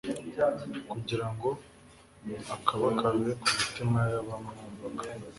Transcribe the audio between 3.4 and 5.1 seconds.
ku mitima y'abamwumvaga.